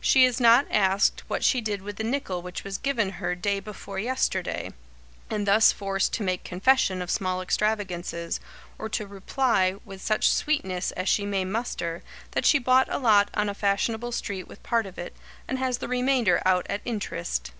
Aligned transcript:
She 0.00 0.24
is 0.24 0.40
not 0.40 0.66
asked 0.72 1.22
what 1.28 1.44
she 1.44 1.60
did 1.60 1.82
with 1.82 1.98
the 1.98 2.02
nickel 2.02 2.42
which 2.42 2.64
was 2.64 2.78
given 2.78 3.10
her 3.22 3.36
day 3.36 3.60
before 3.60 4.00
yesterday, 4.00 4.72
and 5.30 5.46
thus 5.46 5.70
forced 5.70 6.12
to 6.14 6.24
make 6.24 6.42
confession 6.42 7.00
of 7.00 7.12
small 7.12 7.40
extravagances, 7.40 8.40
or 8.76 8.88
to 8.88 9.06
reply, 9.06 9.76
with 9.84 10.02
such 10.02 10.28
sweetness 10.32 10.90
as 10.90 11.08
she 11.08 11.24
may 11.24 11.44
muster, 11.44 12.02
that 12.32 12.44
she 12.44 12.58
bought 12.58 12.88
a 12.92 12.98
lot 12.98 13.30
on 13.34 13.48
a 13.48 13.54
fashionable 13.54 14.10
street 14.10 14.48
with 14.48 14.64
part 14.64 14.84
of 14.84 14.98
it, 14.98 15.14
and 15.46 15.60
has 15.60 15.78
the 15.78 15.86
remainder 15.86 16.42
out 16.44 16.66
at 16.68 16.80
interest. 16.84 17.52